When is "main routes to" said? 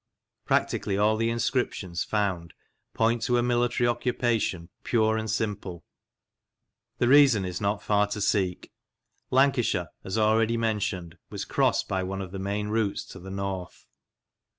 12.39-13.19